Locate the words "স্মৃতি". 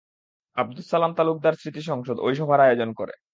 1.53-1.81